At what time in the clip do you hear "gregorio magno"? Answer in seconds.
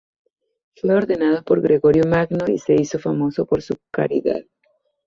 1.61-2.47